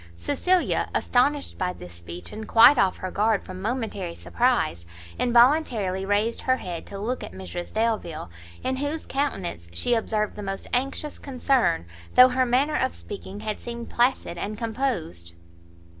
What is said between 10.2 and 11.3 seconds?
the most anxious